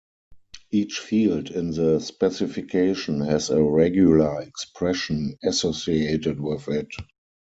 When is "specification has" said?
1.99-3.51